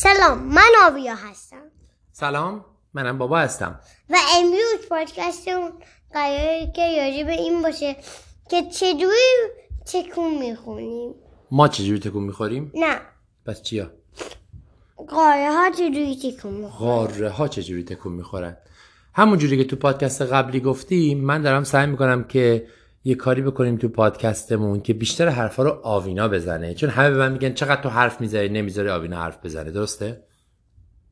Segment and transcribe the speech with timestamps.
[0.00, 1.62] سلام من آویا هستم.
[2.12, 2.64] سلام
[2.94, 3.80] منم بابا هستم.
[4.10, 5.72] و امروز پادکستمون
[6.12, 7.96] قراره که راجع به این باشه
[8.50, 9.36] که چجوری
[9.92, 11.14] تکون می‌خونیم.
[11.50, 13.00] ما چجوری تکون می‌خوریم؟ نه.
[13.46, 13.90] پس چیا؟
[15.08, 18.56] قاره ها چجوری تکون می‌خوریم قاره ها چجوری تکون می‌خورن؟
[19.14, 22.66] همون جوری که تو پادکست قبلی گفتیم من دارم سعی می‌کنم که
[23.08, 26.74] یه کاری بکنیم تو پادکستمون که بیشتر حرفا رو آوینا بزنه.
[26.74, 29.70] چون همه به من میگن چقدر تو حرف می‌ذاری نمی‌ذاری آوینا حرف بزنه.
[29.70, 30.24] درسته؟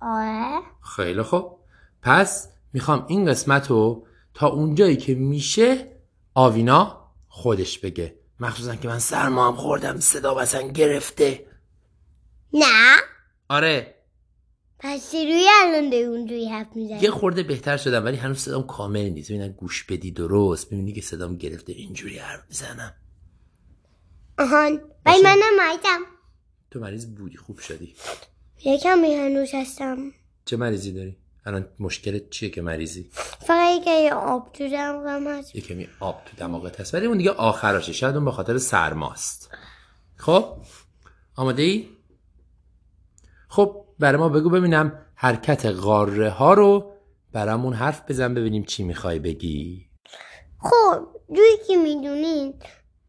[0.00, 0.60] آره.
[0.96, 1.58] خیلی خوب.
[2.02, 5.96] پس می‌خوام این قسمت رو تا اونجایی که میشه
[6.34, 8.14] آوینا خودش بگه.
[8.40, 11.46] مخصوصا که من سرما هم خوردم صدا مثلا گرفته.
[12.52, 12.96] نه.
[13.48, 13.93] آره.
[14.78, 19.08] پس چجوری الان داری اونجوری حرف یه می‌زنی خورده بهتر شدم ولی هنوز صدام کامل
[19.08, 19.30] نیست.
[19.30, 22.94] ببینن گوش بدی درست؟ ببینی که صدام گرفته اینجوری حرف می‌زنم.
[24.38, 24.70] آهان.
[25.06, 25.22] ولی باشه.
[25.22, 26.00] منم مریضم.
[26.70, 27.94] تو مریض بودی خوب شدی.
[28.64, 29.98] یکم هنوز هستم.
[30.44, 31.16] چه مریضی داری؟
[31.46, 35.56] الان مشکلت چیه که مریضی؟ فقط که یه آب تو دماغم هست.
[35.56, 37.92] یه کمی آب تو دماغت هست ولی اون دیگه آخراشه.
[37.92, 39.50] شاید اون به خاطر سرماست.
[40.16, 40.56] خب؟
[41.36, 41.88] آماده ای؟
[43.54, 46.92] خب برای ما بگو ببینم حرکت قاره ها رو
[47.32, 49.86] برامون حرف بزن ببینیم چی می‌خوای بگی.
[50.58, 52.54] خب جوری که می‌دونین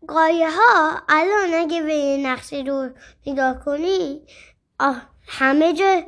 [0.07, 2.89] قایه ها الان اگه به نقشه رو
[3.27, 4.21] نگاه کنی
[5.27, 6.01] همه جا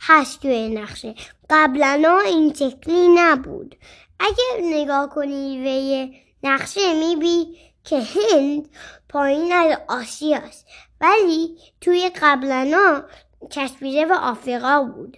[0.00, 1.14] هست توی نقشه.
[1.50, 3.76] قبلا این شکلی نبود.
[4.20, 6.08] اگه نگاه کنی به
[6.42, 8.68] نقشه میبی که هند
[9.08, 10.66] پایین از آسیاست.
[11.00, 13.02] ولی توی قبلا
[13.50, 15.16] چسبیده به آفریقا بود.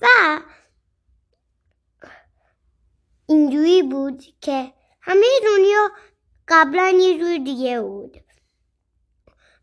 [0.00, 0.06] و
[3.26, 5.90] اینجوری بود که همه دنیا
[6.48, 8.16] قبلا یه جور دیگه بود.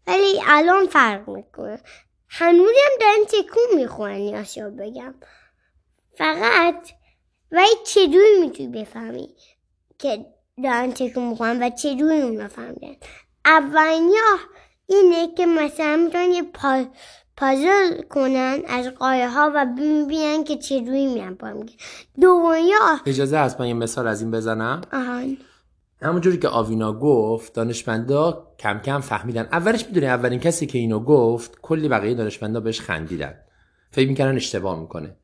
[0.07, 1.79] ولی الان فرق می‌کنه.
[2.29, 5.15] هنوزم دارن تکون می‌خورن یا بگم.
[6.17, 6.91] فقط
[7.51, 9.35] ولی چجوری می‌تونی بفهمی
[9.99, 10.25] که
[10.63, 12.95] دارن تکون می‌خورن و چجوری اون فهمیدن
[13.45, 14.13] اولین
[14.87, 16.83] اینه که مثلا می‌تونن یه پا...
[17.37, 21.69] پازل کنن از قایه ها و ببینن که چجوری میرن پایین
[22.21, 24.81] دومین راه اجازه هست من یه مثال از این بزنم.
[24.93, 25.37] آهان.
[26.01, 29.47] همونجوری که آوینا گفت دانشمندا کم کم فهمیدن.
[29.51, 33.33] اولش می‌دونی اولین کسی که اینو گفت کلی بقیه دانشمندا بهش خندیدن.
[33.91, 35.15] فکر می‌کردن اشتباه می‌کنه.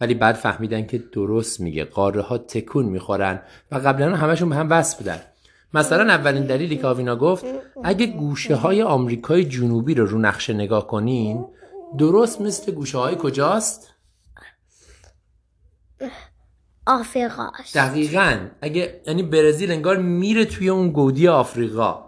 [0.00, 1.84] ولی بعد فهمیدن که درست میگه.
[1.84, 3.42] قاره ها تکون می‌خورن
[3.72, 5.20] و قبلا همشون به هم وصل بودن.
[5.74, 7.44] مثلا اولین دلیلی که آوینا گفت
[7.84, 11.44] اگه گوشه های آمریکای جنوبی رو رو نقشه نگاه کنین
[11.98, 13.94] درست مثل گوشه های کجاست؟
[16.86, 18.48] آفریقاست دقیقا.
[18.60, 22.04] اگه یعنی برزیل انگار میره توی اون گودی آفریقا.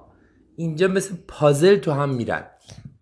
[0.57, 2.47] اینجا مثل پازل تو هم میرن.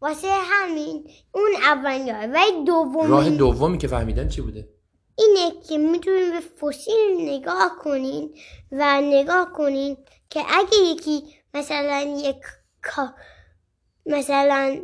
[0.00, 1.04] واسه همین.
[1.32, 4.68] اون اولین راه ولی دومین راه دومی که فهمیدن چی بوده؟
[5.20, 8.34] اینه که می‌تونین به فسیل نگاه کنین
[8.72, 9.96] و نگاه کنین
[10.30, 11.22] که اگه یکی
[11.54, 12.36] مثلا یک
[14.06, 14.80] مثلا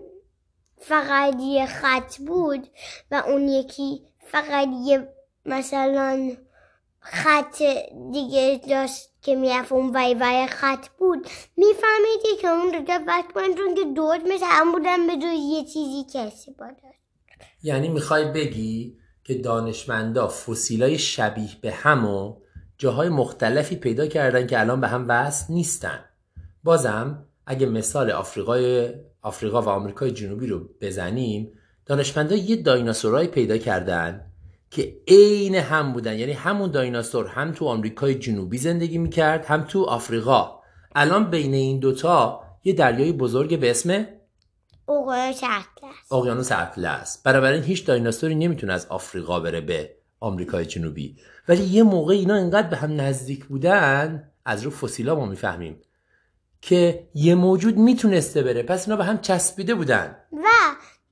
[0.79, 2.69] فقط یه خط بود
[3.11, 5.09] و اون یکی فقط یه
[5.45, 6.37] مثلا
[7.01, 7.63] خط
[8.13, 13.75] دیگه داشت که می‌رفت اون وی وی خط بود میفهمیدی که اون وقت کنن چون
[13.75, 16.99] که دوت مثل هم بودن به یه چیزی استفاده داشت.
[17.63, 22.37] یعنی می‌خوای بگی که دانشمندا فسیلای شبیه به هم و
[22.79, 25.99] جاهای مختلفی پیدا کردن که الان به هم وصل نیستن.
[26.65, 28.91] بازم اگه مثال آفریقای
[29.23, 31.53] آفریقا و آمریکای جنوبی رو بزنیم
[31.87, 34.27] دانشمندا یه دایناسورای پیدا کردن
[34.71, 36.19] که عین هم بودن.
[36.19, 40.61] یعنی همون دایناسور هم تو آمریکای جنوبی زندگی می‌کرد هم تو آفریقا.
[40.95, 44.07] الان بین این دوتا یه دریای بزرگ به اسم
[44.89, 46.13] اقیانوس اطلس.
[46.13, 47.23] اقیانوس اطلس.
[47.25, 51.17] بنابراین هیچ دایناسوری نمی‌تونه از آفریقا بره به آمریکای جنوبی.
[51.49, 55.83] ولی یه موقع اینا انقدر به هم نزدیک بودن از رو فسیلا ما می‌فهمیم
[56.61, 58.63] که یه موجود می‌تونسته بره.
[58.63, 60.17] پس اینا به هم چسبیده بودن.
[60.33, 60.47] و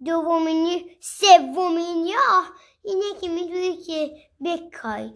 [0.06, 2.46] دومین سومین راه
[2.84, 4.10] اینه که می‌دونی که
[4.44, 5.10] بکای.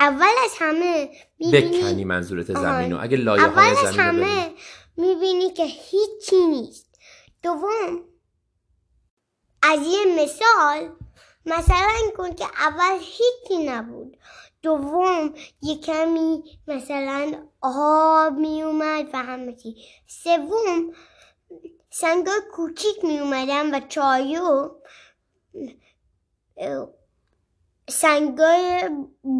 [0.00, 1.08] اول از همه
[1.40, 2.62] بکنی می‌بینی منظورت آها.
[2.62, 3.02] زمین رو.
[3.02, 4.30] اگه لایه اول های از زمین ببینی.
[4.30, 4.50] همه
[4.96, 6.91] می‌بینی که هیچی نیست.
[7.42, 8.04] دوم.
[9.62, 10.96] از یه مثال
[11.46, 14.16] مثلا کن که اول هیچی نبود.
[14.62, 19.76] دوم یه کمی مثلا آب می اومد و همه چی.
[20.06, 20.92] سوم
[21.90, 24.70] سنگای کوچیک می اومدن و چایو
[27.88, 28.90] سنگای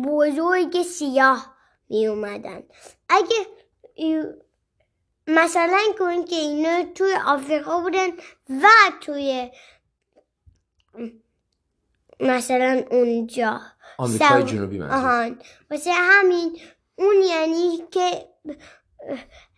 [0.05, 1.57] بزرگ سیاه
[1.89, 2.63] می اومدن
[3.09, 3.47] اگه
[5.27, 8.09] مثلا کن که اینا توی آفریقا بودن
[8.49, 8.69] و
[9.01, 9.51] توی
[12.21, 13.61] مثلا اونجا
[13.99, 15.39] آمریکای سو- جنوبی آهان
[15.71, 16.61] واسه همین
[16.95, 18.29] اون یعنی که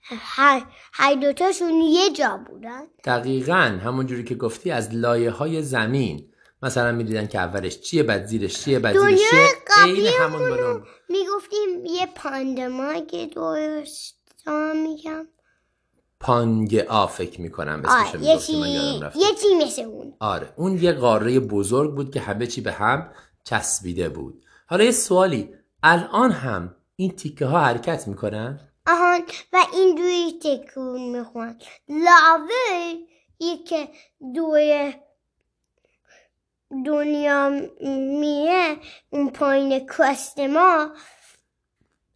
[0.05, 0.63] هر,
[0.93, 2.83] هر دوتاشون یه جا بودن.
[3.05, 6.31] دقیقا همون جوری که گفتی از لایه های زمین.
[6.63, 9.49] مثلا می‌دیدن که اولش چیه بعد زیرش چیه بعد زیرش چیه.
[9.67, 14.15] قبلی عین همون می‌گفتیم یه پاندماگ درست
[14.47, 15.29] دارم میگم.
[16.25, 18.53] پانگ آ فکر می‌کنم آره اسمشو یه چی
[19.15, 20.15] یه چی مثل اون.
[20.21, 23.11] آره اون یه قاره بزرگ بود که همه چی به هم
[23.44, 24.44] چسبیده بود.
[24.67, 29.21] حالا یه سوالی الان هم این تیکه ها حرکت می‌کنن؟ آهان
[29.53, 31.59] و اینجوری تکون می‌خوان.
[31.88, 32.94] لاوه
[33.38, 33.59] یه
[34.35, 34.94] دور
[36.87, 37.50] دنیا
[38.20, 38.77] میره
[39.11, 40.88] اون پایین کست ما.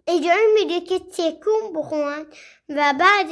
[0.07, 2.27] اجازه میده که تکون بخورن
[2.69, 3.27] و بعد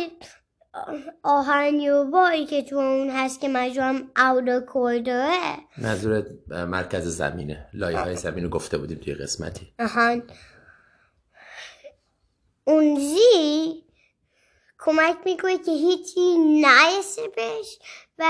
[1.23, 7.69] آهنیوبایی که تو اون هست که مجموعم اودا کورداره منظور مرکز زمینه.
[7.75, 9.73] لایه های زمین رو گفته بودیم توی قسمتی.
[9.78, 10.23] آهان
[12.64, 13.84] اون زی
[14.78, 17.79] کمک می‌کنه که هیچی نرسه بهش
[18.19, 18.25] و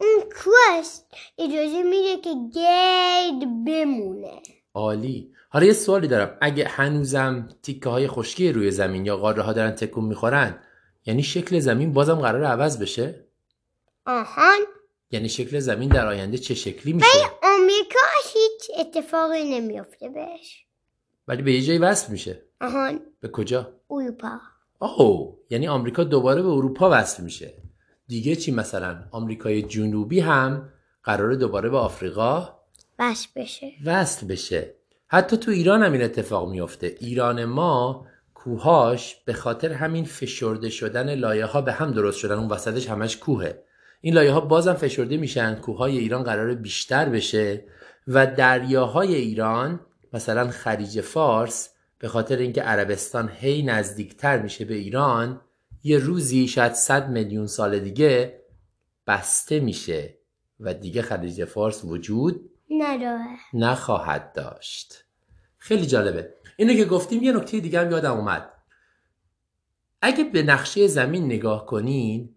[0.00, 1.06] اون کوست
[1.38, 4.42] اجازه میده که گرد بمونه.
[4.74, 5.32] عالی.
[5.50, 6.38] حالا یه سوالی دارم.
[6.40, 10.60] اگه هنوزم تیکه های خشکی روی زمین یا قاره ها دارن تکون می‌خورن
[11.06, 13.24] یعنی شکل زمین بازم قرار عوض بشه؟
[14.06, 14.58] آهان
[15.10, 17.06] یعنی شکل زمین در آینده چه شکلی میشه؟
[17.42, 17.98] آمریکا
[18.32, 20.64] هیچ اتفاقی نمیافته بهش.
[21.28, 22.42] ولی به یه جایی وصل میشه.
[22.60, 24.38] آهان به کجا؟ اروپا.
[24.78, 27.54] اوه یعنی آمریکا دوباره به اروپا وصل میشه.
[28.08, 30.68] دیگه چی مثلا؟ آمریکای جنوبی هم
[31.04, 32.58] قراره دوباره به آفریقا
[32.98, 33.72] بس بشه.
[33.84, 34.74] وصل بشه.
[35.06, 38.06] حتی تو ایران هم این اتفاق میفته ایران ما
[38.44, 42.34] کوهاش به خاطر همین فشرده شدن لایه ها به هم درست شدن.
[42.34, 43.62] اون وسطش همش کوهه.
[44.00, 45.54] این لایه ها بازم فشرده میشن.
[45.54, 47.64] کوههای ایران قرار بیشتر بشه
[48.08, 49.80] و دریاهای ایران
[50.12, 55.40] مثلا خلیج فارس به خاطر اینکه عربستان هی نزدیکتر میشه به ایران
[55.82, 58.42] یه روزی شاید 100 میلیون سال دیگه
[59.06, 60.18] بسته میشه
[60.60, 63.36] و دیگه خلیج فارس وجود نداره.
[63.54, 65.04] نخواهد داشت.
[65.58, 66.34] خیلی جالبه.
[66.56, 68.52] اینو که گفتیم یه نکته دیگه هم یادم اومد
[70.02, 72.34] اگه به نقشه زمین نگاه کنین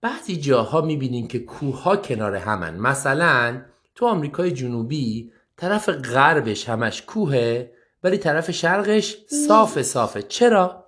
[0.00, 3.62] بعضی جاها می‌بینین که کوه کنار همن مثلا
[3.94, 7.72] تو آمریکای جنوبی طرف غربش همش کوهه
[8.02, 10.84] ولی طرف شرقش صاف صافه چرا؟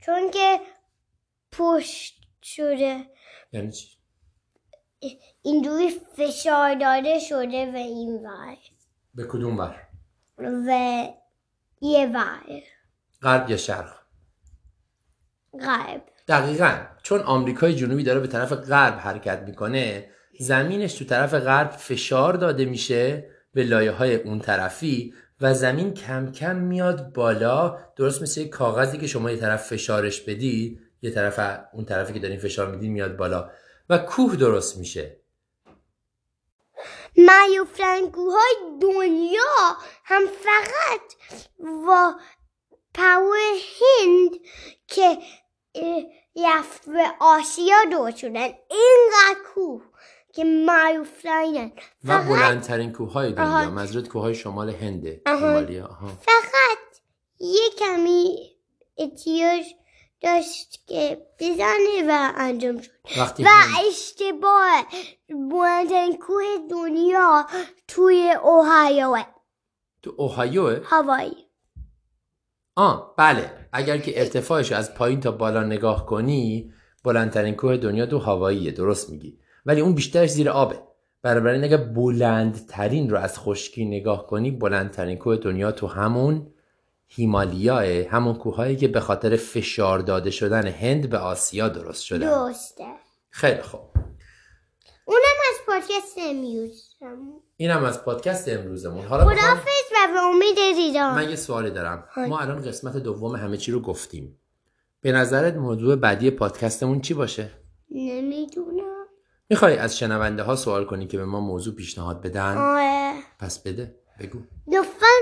[0.00, 0.60] چون که
[1.52, 3.00] پشت شده
[3.52, 3.88] یعنی چی؟
[5.42, 8.56] اینجوری فشار داده شده و این ور
[9.14, 9.88] به کدوم ور؟
[10.38, 11.08] و
[11.84, 12.62] یه ور
[13.22, 13.92] غرب یا شرق؟
[15.60, 16.02] غرب.
[16.28, 16.76] دقیقا.
[17.02, 20.10] چون آمریکای جنوبی داره به طرف غرب حرکت می‌کنه
[20.40, 26.32] زمینش تو طرف غرب فشار داده میشه به لایه های اون طرفی و زمین کم
[26.32, 27.78] کم میاد بالا.
[27.96, 32.18] درست مثل یک کاغذی که شما یه طرف فشارش بدی یه طرف اون طرفی که
[32.18, 33.50] دارین فشار میدین میاد بالا.
[33.90, 35.16] و کوه درست میشه.
[37.16, 41.00] معیوب فرنگوهای دنیا هم فقط
[41.88, 42.14] و
[42.94, 44.30] پاور هند
[44.86, 45.18] که
[46.44, 48.40] رفت به آسیا دور شدن
[48.70, 49.82] اینقدر کوه
[50.32, 50.44] که
[51.04, 51.72] فرنگن
[52.04, 53.70] و فقط بلندترین کوه های دنیا.
[53.70, 55.22] منظورت کوه های شمال هنده.
[55.26, 56.08] آها.
[56.20, 56.78] فقط
[57.40, 58.50] یه کمی
[58.98, 59.64] احتیاج
[60.20, 62.90] داشت که بزنه و انجام شد.
[63.18, 63.48] وقتی و
[63.88, 64.86] اشتباه
[65.28, 67.46] بلندترین کوه دنیا
[67.88, 69.18] توی اوهایو
[70.02, 71.43] تو اوهایوه؟ هوایی.
[72.76, 73.50] آه بله.
[73.72, 76.72] اگر که ارتفاعش از پایین تا بالا نگاه کنی
[77.04, 79.38] بلندترین کوه دنیا تو هواییه درست میگی.
[79.66, 80.78] ولی اون بیشترش زیر آبه.
[81.22, 86.46] بنابراین اگر بلندترین رو از خشکی نگاه کنی بلندترین کوه دنیا تو همون
[87.06, 92.30] هیمالیاه همون کوههایی که به خاطر فشار داده شدن هند به آسیا درست شدن.
[92.30, 92.84] درسته.
[93.30, 93.80] خیلی خوب.
[95.04, 95.20] اونم
[95.52, 96.96] از پادکست امروز
[97.56, 99.04] اینم از پادکست امروزمون.
[99.06, 102.08] حالا خدافز و به امید دیدار من یه سوالی دارم.
[102.16, 104.40] ما الان قسمت دوم همه چی رو گفتیم.
[105.00, 107.50] به نظرت موضوع بعدی پادکستمون چی باشه؟
[107.90, 109.04] نمی‌دونم.
[109.50, 113.14] می‌خوای از شنونده ها سوال کنی که به ما موضوع پیشنهاد بدن؟ آره.
[113.40, 113.94] پس بده.
[114.20, 114.38] بگو.
[114.66, 115.13] لطفا بهمون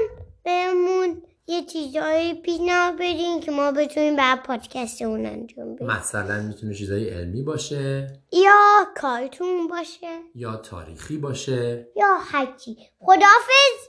[1.52, 5.86] یه چیزایی پیشنهاد بدین که ما بتونیم بعد پادکست اون انجام بدیم.
[5.86, 8.12] مثلا می‌تونه چیزای علمی باشه.
[8.32, 10.20] یا کارتون باشه.
[10.34, 11.88] یا تاریخی باشه.
[11.96, 12.76] یا هرچی.
[12.98, 13.88] خدافز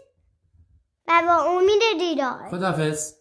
[1.07, 2.49] و با امید دیدار.
[2.51, 3.13] خداحافظ.